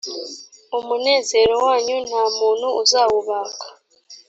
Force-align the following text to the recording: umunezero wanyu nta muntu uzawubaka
umunezero 0.77 1.53
wanyu 1.65 1.95
nta 2.07 2.23
muntu 2.37 2.67
uzawubaka 2.81 3.65